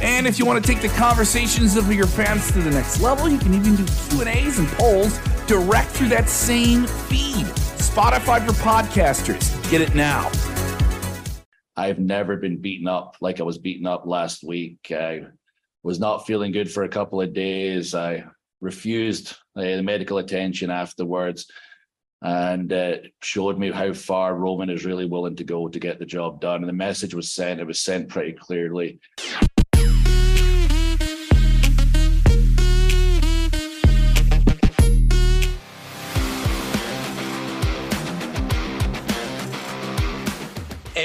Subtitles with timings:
[0.00, 3.28] And if you want to take the conversations of your fans to the next level,
[3.28, 7.46] you can even do Q&As and polls direct through that same feed.
[7.78, 9.70] Spotify for podcasters.
[9.70, 10.30] Get it now.
[11.76, 14.78] I've never been beaten up like I was beaten up last week.
[14.92, 15.22] I
[15.82, 17.94] was not feeling good for a couple of days.
[17.94, 18.24] I
[18.60, 21.46] refused uh, the medical attention afterwards
[22.20, 26.06] and uh, showed me how far Roman is really willing to go to get the
[26.06, 26.60] job done.
[26.60, 29.00] And the message was sent, it was sent pretty clearly.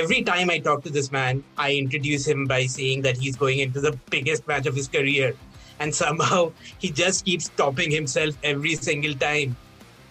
[0.04, 3.60] Every time I talk to this man, I introduce him by saying that he's going
[3.60, 5.34] into the biggest match of his career.
[5.80, 9.56] And somehow he just keeps topping himself every single time.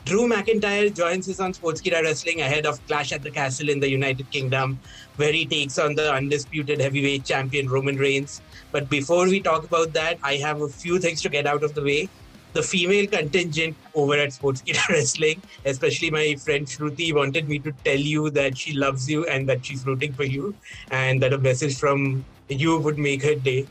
[0.07, 3.89] Drew McIntyre joins us on Sportskeeda Wrestling ahead of Clash at the Castle in the
[3.89, 4.81] United Kingdom,
[5.17, 8.41] where he takes on the undisputed heavyweight champion Roman Reigns.
[8.73, 11.75] But before we talk about that, I have a few things to get out of
[11.75, 12.09] the way
[12.53, 17.99] the female contingent over at Sportskeeda Wrestling, especially my friend Shruti, wanted me to tell
[17.99, 20.55] you that she loves you and that she's rooting for you,
[20.91, 23.67] and that a message from you would make her day.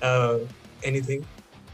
[0.00, 0.38] Uh,
[0.82, 1.24] anything?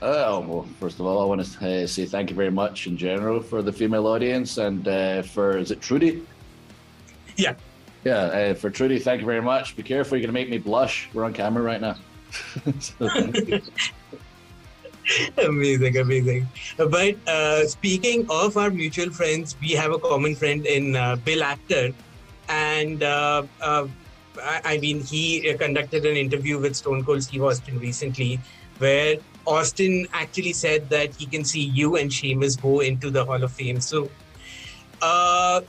[0.00, 2.96] Oh, well, first of all, I want to uh, say thank you very much in
[2.96, 6.24] general for the female audience and uh, for, is it Trudy?
[7.36, 7.54] Yeah.
[8.04, 9.76] Yeah, uh, for Trudy, thank you very much.
[9.76, 11.08] Be careful, you're going to make me blush.
[11.12, 11.96] We're on camera right now.
[12.78, 13.08] so,
[15.38, 16.48] amazing, amazing.
[16.76, 21.42] But uh, speaking of our mutual friends, we have a common friend in uh, Bill
[21.42, 21.92] Apter,
[22.48, 23.86] and uh, uh
[24.40, 28.38] I, mean, he conducted an interview with Stone Cold Steve Austin recently,
[28.78, 29.16] where
[29.46, 33.50] Austin actually said that he can see you and Sheamus go into the Hall of
[33.50, 33.80] Fame.
[33.80, 34.08] So,
[35.02, 35.62] uh,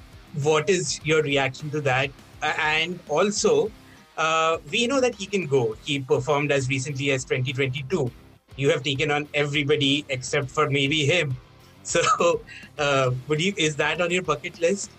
[0.44, 2.12] what is your reaction to that?
[2.42, 3.72] and also,
[4.18, 5.76] uh, we know that he can go.
[5.84, 8.12] He performed as recently as 2022
[8.60, 11.36] you have taken on everybody except for maybe him.
[11.82, 12.42] So,
[12.78, 13.54] uh, would you?
[13.58, 14.92] Is that on your bucket list?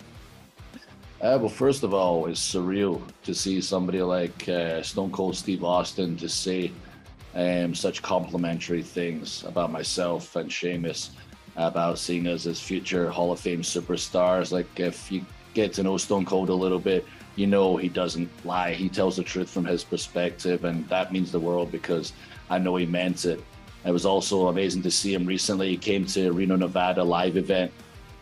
[1.21, 5.63] Uh, well, first of all, it's surreal to see somebody like uh, Stone Cold Steve
[5.63, 6.71] Austin to say
[7.35, 11.11] um, such complimentary things about myself and Sheamus,
[11.55, 14.51] about seeing us as future Hall of Fame superstars.
[14.51, 15.23] Like, if you
[15.53, 17.05] get to know Stone Cold a little bit,
[17.35, 18.73] you know he doesn't lie.
[18.73, 22.13] He tells the truth from his perspective, and that means the world because
[22.49, 23.43] I know he meant it.
[23.85, 25.69] It was also amazing to see him recently.
[25.69, 27.71] He came to Reno, Nevada live event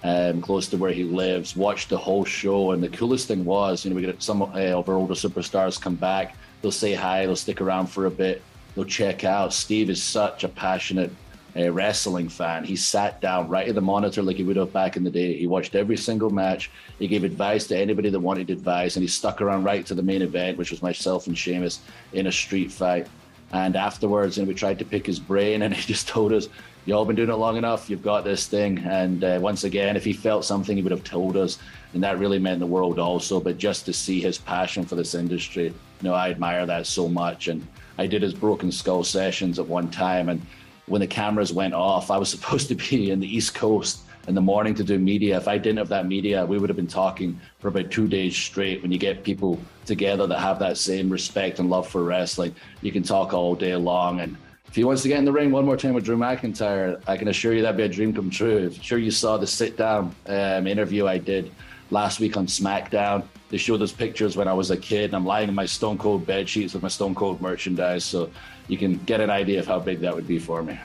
[0.04, 2.72] um, close to where he lives, watched the whole show.
[2.72, 5.80] And the coolest thing was, you know, we get some uh, of our older superstars
[5.80, 6.36] come back.
[6.62, 8.42] They'll say hi, they'll stick around for a bit,
[8.76, 9.54] they'll check out.
[9.54, 11.12] Steve is such a passionate
[11.58, 12.64] uh, wrestling fan.
[12.64, 15.36] He sat down right at the monitor like he would have back in the day.
[15.36, 16.70] He watched every single match.
[17.00, 20.04] He gave advice to anybody that wanted advice, and he stuck around right to the
[20.04, 21.80] main event, which was myself and Sheamus
[22.14, 23.08] in a street fight.
[23.52, 26.48] And afterwards, and we tried to pick his brain, and he just told us,
[26.86, 27.90] "Y'all been doing it long enough.
[27.90, 31.04] You've got this thing." And uh, once again, if he felt something, he would have
[31.04, 31.58] told us,
[31.94, 33.40] and that really meant the world also.
[33.40, 37.10] But just to see his passion for this industry, you know, I admire that so
[37.10, 37.48] much.
[37.48, 37.66] And
[37.98, 40.42] I did his Broken Skull sessions at one time, and
[40.90, 44.36] when the cameras went off, I was supposed to be in the East Coast in
[44.36, 45.38] the morning to do media.
[45.38, 48.36] If I didn't have that media, we would have been talking for about two days
[48.36, 48.82] straight.
[48.82, 52.92] When you get people together that have that same respect and love for wrestling, you
[52.92, 54.20] can talk all day long.
[54.20, 57.02] And if he wants to get in the ring one more time with Drew McIntyre,
[57.08, 58.66] I can assure you that'd be a dream come true.
[58.66, 61.52] I'm sure you saw the sit down um, interview I did
[61.92, 63.24] last week on SmackDown.
[63.50, 65.98] They showed those pictures when I was a kid, and I'm lying in my Stone
[65.98, 68.04] Cold bed sheets with my Stone Cold merchandise.
[68.04, 68.30] So
[68.68, 70.80] you can get an idea of how big that would be for me.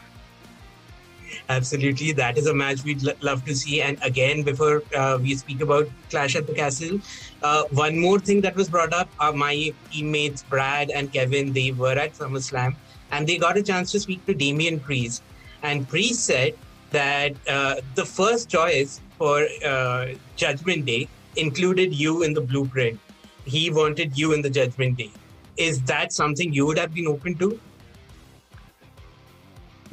[1.49, 3.83] Absolutely, that is a match we'd l- love to see.
[3.83, 7.01] And again, before uh, we speak about Clash at the Castle,
[7.43, 11.73] uh, one more thing that was brought up: uh, my teammates Brad and Kevin they
[11.73, 12.77] were at SummerSlam,
[13.11, 15.23] and they got a chance to speak to Damian Priest.
[15.63, 16.57] And Priest said
[16.95, 23.01] that uh, the first choice for uh, Judgment Day included you in the blueprint.
[23.45, 25.11] He wanted you in the Judgment Day.
[25.57, 27.61] Is that something you would have been open to?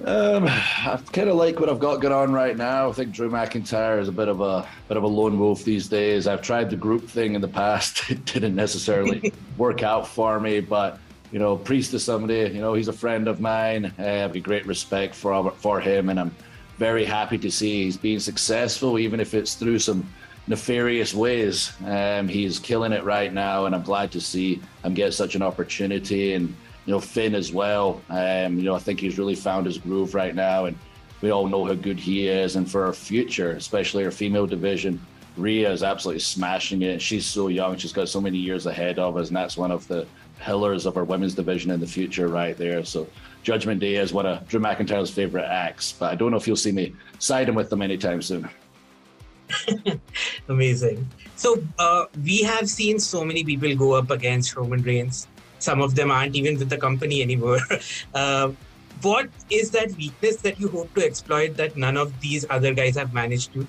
[0.06, 2.90] Um, I kind of like what I've got going on right now.
[2.90, 5.88] I think Drew McIntyre is a bit of a bit of a lone wolf these
[5.88, 6.28] days.
[6.28, 10.60] I've tried the group thing in the past; it didn't necessarily work out for me.
[10.60, 11.00] But
[11.32, 12.52] you know, Priest is somebody.
[12.54, 13.94] You know, he's a friend of mine.
[14.00, 16.36] I have a great respect for for him, and I'm
[16.78, 20.08] very happy to see he's being successful, even if it's through some
[20.48, 21.74] nefarious ways.
[21.86, 25.42] Um, he's killing it right now, and I'm glad to see him get such an
[25.42, 26.34] opportunity.
[26.34, 26.50] And
[26.86, 28.02] you know, Finn as well.
[28.10, 30.78] Um, you know, I think he's really found his groove right now, and
[31.22, 32.56] we all know how good he is.
[32.56, 35.00] And for our future, especially our female division,
[35.38, 37.02] Rhea is absolutely smashing it.
[37.02, 39.88] She's so young; she's got so many years ahead of us, and that's one of
[39.88, 40.06] the
[40.40, 42.84] pillars of our women's division in the future, right there.
[42.84, 43.08] So,
[43.44, 46.56] Judgment Day is one of Drew McIntyre's favorite acts, but I don't know if you'll
[46.56, 48.50] see me siding with them anytime soon.
[50.50, 51.08] Amazing.
[51.36, 55.28] So, uh, we have seen so many people go up against Roman Reigns.
[55.60, 57.60] Some of them aren't even with the company anymore.
[58.14, 58.52] uh,
[59.02, 62.96] what is that weakness that you hope to exploit that none of these other guys
[62.96, 63.68] have managed to?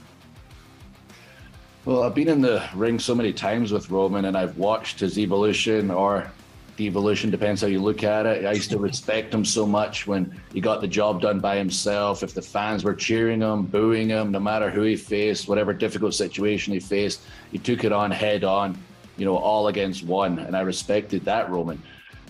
[1.84, 5.18] Well, I've been in the ring so many times with Roman, and I've watched his
[5.18, 6.30] evolution or
[6.76, 8.46] devolution, depends how you look at it.
[8.46, 12.22] I used to respect him so much when he got the job done by himself.
[12.22, 16.14] If the fans were cheering him, booing him, no matter who he faced, whatever difficult
[16.14, 18.78] situation he faced, he took it on head on,
[19.16, 20.38] you know, all against one.
[20.38, 21.82] And I respected that, Roman.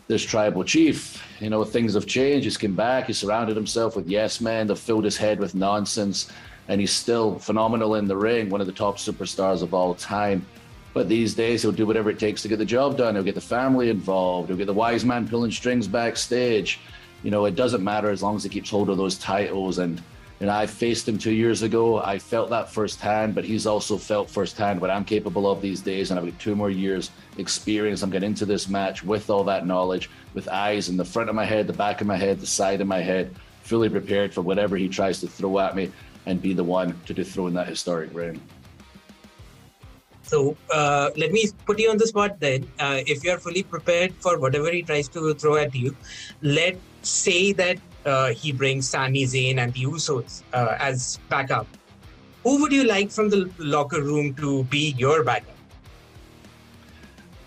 [0.08, 2.44] This tribal chief, you know, things have changed.
[2.44, 3.04] He's come back.
[3.04, 4.66] He surrounded himself with yes men.
[4.66, 6.32] They've filled his head with nonsense
[6.73, 10.47] and he's still phenomenal in the ring, one of the top superstars of all time.
[10.95, 13.15] But these days, he'll do whatever it takes to get the job done.
[13.15, 14.49] He'll get the family involved.
[14.49, 16.81] He'll get the wise man pulling strings backstage.
[17.23, 19.81] You know, it doesn't matter as long as he keeps hold of those titles.
[19.81, 20.01] And,
[20.41, 22.03] you know, I faced him two years ago.
[22.03, 26.11] I felt that firsthand, but he's also felt firsthand what I'm capable of these days.
[26.11, 28.03] And I've got two more years experience.
[28.03, 31.35] I'm getting into this match with all that knowledge, with eyes in the front of
[31.35, 34.41] my head, the back of my head, the side of my head, fully prepared for
[34.41, 35.93] whatever he tries to throw at me
[36.27, 38.41] and be the one to dethrone that historic reign.
[40.23, 42.67] So uh, let me put you on the spot then.
[42.79, 45.95] Uh, if you're fully prepared for whatever he tries to throw at you,
[46.41, 51.67] let's say that uh, he brings Sami Zayn and the Usos uh, as backup.
[52.45, 55.55] Who would you like from the locker room to be your backup?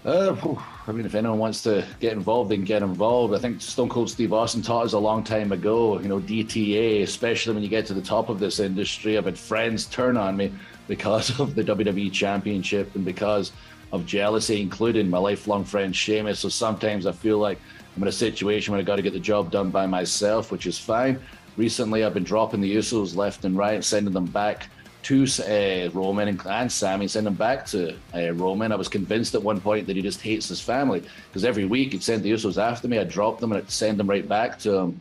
[0.06, 0.56] Uh,
[0.86, 3.34] I mean, if anyone wants to get involved, they can get involved.
[3.34, 7.02] I think Stone Cold Steve Austin taught us a long time ago, you know, DTA,
[7.02, 9.18] especially when you get to the top of this industry.
[9.18, 10.54] I've had friends turn on me
[10.88, 13.52] because of the WWE Championship and because
[13.92, 16.40] of jealousy, including my lifelong friend Sheamus.
[16.40, 17.60] So sometimes I feel like
[17.96, 20.68] I'm in a situation where I got to get the job done by myself, which
[20.68, 21.20] is fine.
[21.58, 24.70] Recently, I've been dropping the Usos left and right, sending them back
[25.06, 28.72] to uh, Roman and, and Sami, send him back to uh, Roman.
[28.72, 31.92] I was convinced at one point that he just hates his family because every week
[31.92, 34.58] he'd send the Usos after me, I'd drop them and I'd send them right back
[34.60, 35.00] to him.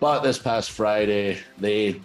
[0.00, 2.00] But this past Friday, they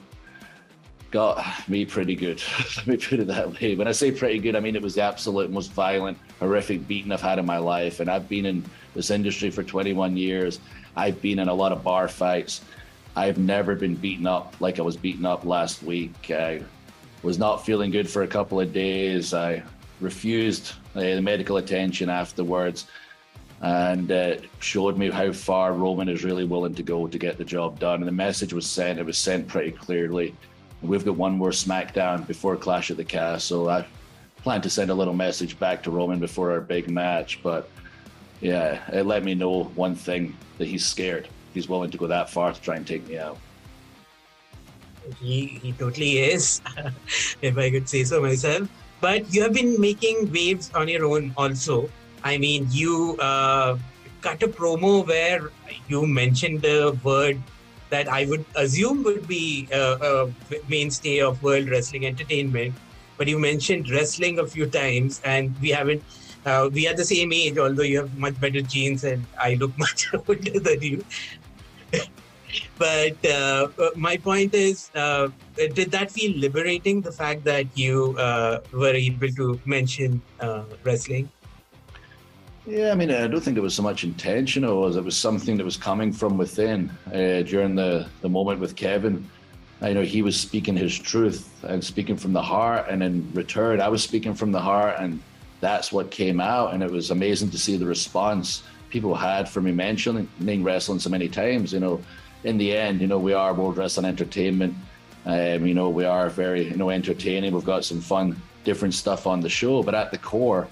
[1.11, 2.41] got me pretty good.
[2.77, 3.75] Let me put it that way.
[3.75, 7.13] When I say pretty good, I mean it was the absolute most violent, horrific beating
[7.13, 8.01] I've had in my life.
[8.01, 8.65] And I've been in
[8.95, 10.59] this industry for 21 years.
[10.97, 12.61] I've been in a lot of bar fights.
[13.15, 16.29] I've never been beaten up like I was beaten up last week.
[17.23, 19.33] Was not feeling good for a couple of days.
[19.33, 19.63] I
[20.01, 22.85] refused uh, the medical attention afterwards
[23.61, 27.45] and uh, showed me how far Roman is really willing to go to get the
[27.45, 27.95] job done.
[27.95, 30.35] And the message was sent, it was sent pretty clearly.
[30.81, 33.85] We've got one more SmackDown before Clash of the Cast, so I
[34.37, 37.41] plan to send a little message back to Roman before our big match.
[37.41, 37.69] But
[38.41, 41.29] yeah, it let me know one thing that he's scared.
[41.53, 43.37] He's willing to go that far to try and take me out.
[45.19, 46.61] He, he totally is,
[47.41, 48.67] if I could say so myself.
[49.01, 51.89] But you have been making waves on your own also.
[52.23, 53.77] I mean, you uh,
[54.21, 55.51] cut a promo where
[55.87, 57.41] you mentioned the word
[57.89, 60.31] that I would assume would be a, a
[60.69, 62.73] mainstay of World Wrestling Entertainment.
[63.17, 66.01] But you mentioned wrestling a few times, and we haven't.
[66.45, 69.77] Uh, we are the same age, although you have much better genes and I look
[69.85, 71.03] much older than you.
[72.77, 77.01] But uh, uh, my point is, uh, did that feel liberating?
[77.01, 81.29] The fact that you uh, were able to mention uh, wrestling.
[82.65, 85.57] Yeah, I mean, I don't think it was so much intentional as it was something
[85.57, 89.29] that was coming from within uh, during the, the moment with Kevin.
[89.81, 93.81] I know he was speaking his truth and speaking from the heart, and in return,
[93.81, 95.21] I was speaking from the heart, and
[95.59, 96.73] that's what came out.
[96.73, 101.09] And it was amazing to see the response people had for me mentioning wrestling so
[101.09, 101.73] many times.
[101.73, 102.01] You know,
[102.43, 104.75] in the end, you know, we are World Wrestling Entertainment.
[105.25, 107.53] Um, you know, we are very, you know, entertaining.
[107.53, 110.67] We've got some fun, different stuff on the show, but at the core,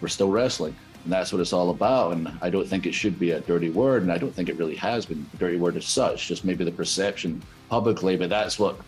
[0.00, 0.74] we're still wrestling.
[1.04, 2.12] And that's what it's all about.
[2.12, 4.02] And I don't think it should be a dirty word.
[4.02, 6.64] And I don't think it really has been a dirty word as such, just maybe
[6.64, 8.16] the perception publicly.
[8.16, 8.80] But that's what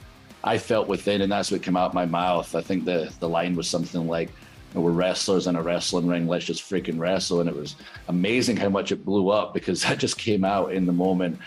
[0.44, 2.54] I felt within, and that's what came out my mouth.
[2.54, 4.30] I think the, the line was something like,
[4.74, 6.26] we're wrestlers in a wrestling ring.
[6.26, 7.40] Let's just freaking wrestle.
[7.40, 7.76] And it was
[8.08, 11.38] amazing how much it blew up because that just came out in the moment.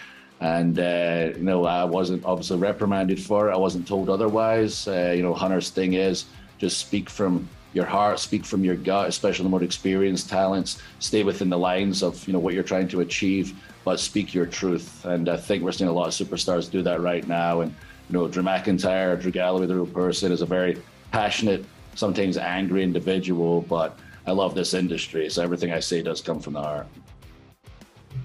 [0.42, 3.54] And, uh, you know, I wasn't obviously reprimanded for it.
[3.54, 4.88] I wasn't told otherwise.
[4.88, 6.26] Uh, you know, Hunter's thing is
[6.58, 10.82] just speak from your heart, speak from your gut, especially the more experienced talents.
[11.00, 14.46] Stay within the lines of, you know, what you're trying to achieve, but speak your
[14.46, 15.04] truth.
[15.06, 17.62] And I think we're seeing a lot of superstars do that right now.
[17.62, 17.74] And,
[18.10, 21.66] you know, Drew McIntyre, Drew Galloway, the real person, is a very passionate,
[21.96, 25.30] sometimes angry individual, but I love this industry.
[25.30, 26.88] So everything I say does come from the heart.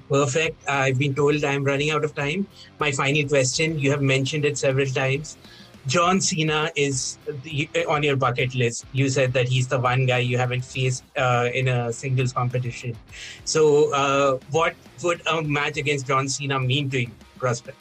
[0.08, 0.68] Perfect.
[0.68, 2.46] I've been told I'm running out of time.
[2.78, 5.36] My final question you have mentioned it several times.
[5.86, 8.84] John Cena is the, on your bucket list.
[8.92, 12.96] You said that he's the one guy you haven't faced uh, in a singles competition.
[13.44, 17.78] So, uh, what would a match against John Cena mean to you, prospect?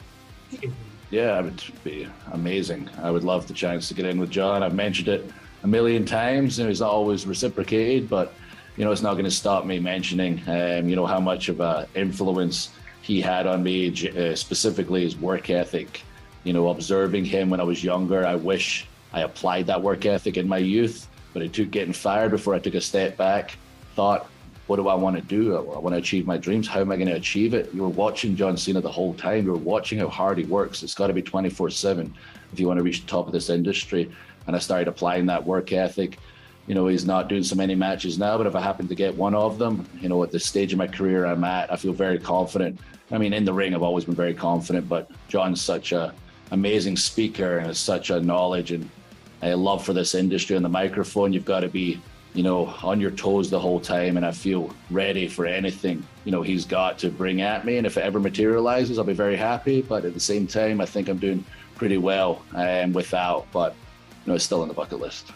[1.10, 2.88] Yeah, it would be amazing.
[3.02, 4.62] I would love the chance to get in with John.
[4.62, 5.30] I've mentioned it
[5.62, 8.32] a million times, and he's always reciprocated, but
[8.80, 11.60] you know, it's not going to stop me mentioning, um, you know, how much of
[11.60, 12.70] an influence
[13.02, 16.02] he had on me, uh, specifically his work ethic.
[16.44, 20.38] You know, observing him when I was younger, I wish I applied that work ethic
[20.38, 23.54] in my youth, but it took getting fired before I took a step back,
[23.96, 24.30] thought,
[24.66, 25.54] what do I want to do?
[25.56, 26.66] I want to achieve my dreams.
[26.66, 27.74] How am I going to achieve it?
[27.74, 29.44] You were watching John Cena the whole time.
[29.44, 30.82] You were watching how hard he works.
[30.82, 32.14] It's got to be 24 7
[32.50, 34.10] if you want to reach the top of this industry.
[34.46, 36.18] And I started applying that work ethic.
[36.70, 39.12] You know, he's not doing so many matches now, but if I happen to get
[39.16, 41.92] one of them, you know, at the stage of my career I'm at, I feel
[41.92, 42.78] very confident.
[43.10, 46.14] I mean, in the ring, I've always been very confident, but John's such a
[46.52, 48.88] amazing speaker and has such a knowledge and
[49.42, 51.32] a love for this industry and the microphone.
[51.32, 52.00] You've got to be
[52.34, 56.30] you know, on your toes the whole time, and I feel ready for anything, you
[56.30, 57.78] know, he's got to bring at me.
[57.78, 59.82] And if it ever materializes, I'll be very happy.
[59.82, 63.74] But at the same time, I think I'm doing pretty well um, without, but,
[64.24, 65.32] you know, it's still on the bucket list.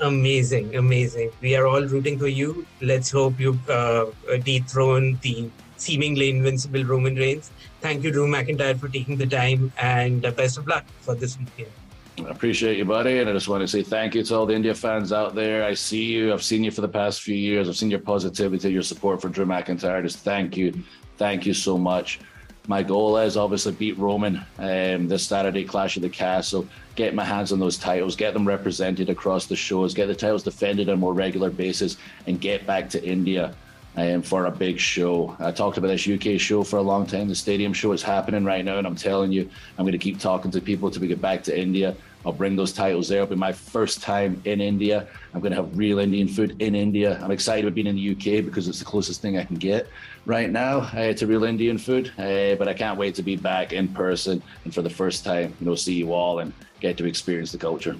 [0.00, 1.30] Amazing, amazing.
[1.40, 2.66] We are all rooting for you.
[2.80, 4.06] Let's hope you uh,
[4.42, 7.50] dethrone the seemingly invincible Roman Reigns.
[7.80, 11.38] Thank you, Drew McIntyre, for taking the time, and uh, best of luck for this
[11.38, 11.70] weekend.
[12.18, 13.18] I appreciate you, buddy.
[13.18, 15.64] And I just want to say thank you to all the India fans out there.
[15.64, 16.32] I see you.
[16.32, 17.68] I've seen you for the past few years.
[17.68, 20.02] I've seen your positivity, your support for Drew McIntyre.
[20.02, 20.82] Just thank you.
[21.16, 22.20] Thank you so much.
[22.66, 26.66] My goal is obviously beat Roman um, this Saturday, Clash of the Castle.
[26.94, 30.42] Get my hands on those titles, get them represented across the shows, get the titles
[30.42, 33.54] defended on a more regular basis, and get back to India
[33.96, 35.36] um, for a big show.
[35.40, 37.28] I talked about this UK show for a long time.
[37.28, 40.18] The stadium show is happening right now, and I'm telling you, I'm going to keep
[40.18, 41.94] talking to people till we get back to India.
[42.24, 43.22] I'll bring those titles there.
[43.22, 45.06] It'll be my first time in India.
[45.34, 47.20] I'm going to have real Indian food in India.
[47.22, 49.88] I'm excited about being in the UK because it's the closest thing I can get
[50.24, 52.12] right now uh, to real Indian food.
[52.18, 55.54] Uh, but I can't wait to be back in person and for the first time,
[55.60, 57.96] you know, see you all and get to experience the culture.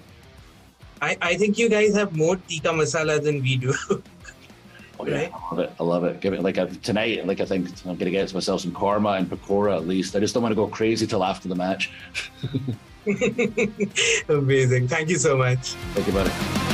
[1.02, 3.74] I, I think you guys have more tikka masala than we do.
[5.00, 5.32] Oh, yeah, right?
[5.32, 5.72] I love it.
[5.80, 6.20] I love it.
[6.20, 7.26] Give it like a, tonight.
[7.26, 10.14] Like I think I'm gonna get myself some korma and pakora at least.
[10.14, 11.90] I just don't want to go crazy till after the match.
[14.28, 14.88] Amazing.
[14.88, 15.74] Thank you so much.
[15.94, 16.73] Thank you, buddy.